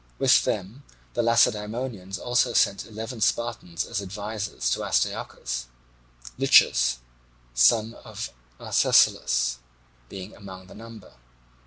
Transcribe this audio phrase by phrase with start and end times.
[0.17, 5.67] With them the Lacedaemonians also sent eleven Spartans as advisers to Astyochus;
[6.39, 6.97] Lichas,
[7.53, 9.59] son of Arcesilaus,
[10.09, 11.13] being among the number.